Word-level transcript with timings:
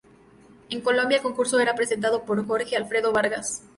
En 0.71 0.81
Colombia 0.81 1.17
el 1.17 1.21
concurso 1.21 1.59
era 1.59 1.75
presentado 1.75 2.23
por 2.25 2.43
Jorge 2.47 2.75
Alfredo 2.75 3.13
Vargas. 3.13 3.63